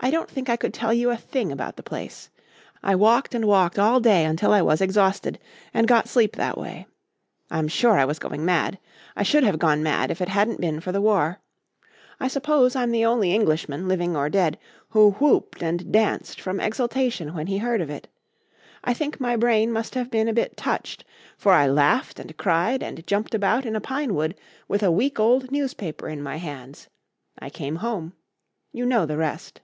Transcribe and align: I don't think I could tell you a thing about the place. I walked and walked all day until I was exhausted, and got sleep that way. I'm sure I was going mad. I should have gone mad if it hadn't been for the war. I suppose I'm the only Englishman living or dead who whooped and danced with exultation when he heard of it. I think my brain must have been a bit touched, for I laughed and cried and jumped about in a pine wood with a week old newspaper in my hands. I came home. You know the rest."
I 0.00 0.12
don't 0.12 0.30
think 0.30 0.48
I 0.48 0.54
could 0.54 0.72
tell 0.72 0.94
you 0.94 1.10
a 1.10 1.16
thing 1.16 1.50
about 1.50 1.74
the 1.74 1.82
place. 1.82 2.30
I 2.84 2.94
walked 2.94 3.34
and 3.34 3.44
walked 3.46 3.80
all 3.80 3.98
day 3.98 4.24
until 4.26 4.52
I 4.52 4.62
was 4.62 4.80
exhausted, 4.80 5.40
and 5.74 5.88
got 5.88 6.08
sleep 6.08 6.36
that 6.36 6.56
way. 6.56 6.86
I'm 7.50 7.66
sure 7.66 7.98
I 7.98 8.04
was 8.04 8.20
going 8.20 8.44
mad. 8.44 8.78
I 9.16 9.24
should 9.24 9.42
have 9.42 9.58
gone 9.58 9.82
mad 9.82 10.12
if 10.12 10.20
it 10.20 10.28
hadn't 10.28 10.60
been 10.60 10.78
for 10.78 10.92
the 10.92 11.00
war. 11.00 11.40
I 12.20 12.28
suppose 12.28 12.76
I'm 12.76 12.92
the 12.92 13.04
only 13.04 13.34
Englishman 13.34 13.88
living 13.88 14.16
or 14.16 14.30
dead 14.30 14.56
who 14.90 15.10
whooped 15.14 15.64
and 15.64 15.90
danced 15.90 16.46
with 16.46 16.60
exultation 16.60 17.34
when 17.34 17.48
he 17.48 17.58
heard 17.58 17.80
of 17.80 17.90
it. 17.90 18.06
I 18.84 18.94
think 18.94 19.18
my 19.18 19.34
brain 19.34 19.72
must 19.72 19.96
have 19.96 20.12
been 20.12 20.28
a 20.28 20.32
bit 20.32 20.56
touched, 20.56 21.04
for 21.36 21.50
I 21.54 21.66
laughed 21.66 22.20
and 22.20 22.36
cried 22.36 22.84
and 22.84 23.04
jumped 23.04 23.34
about 23.34 23.66
in 23.66 23.74
a 23.74 23.80
pine 23.80 24.14
wood 24.14 24.36
with 24.68 24.84
a 24.84 24.92
week 24.92 25.18
old 25.18 25.50
newspaper 25.50 26.08
in 26.08 26.22
my 26.22 26.36
hands. 26.36 26.88
I 27.36 27.50
came 27.50 27.74
home. 27.74 28.12
You 28.70 28.86
know 28.86 29.04
the 29.04 29.16
rest." 29.16 29.60